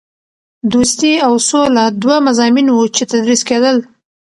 دوستي 0.71 1.13
او 1.25 1.33
سوله 1.49 1.83
دوه 2.01 2.17
مضامین 2.27 2.67
وو 2.71 2.85
چې 2.95 3.03
تدریس 3.11 3.41
کېدل. 3.49 3.75